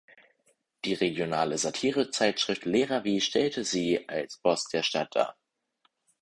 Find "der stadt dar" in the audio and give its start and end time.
4.67-5.37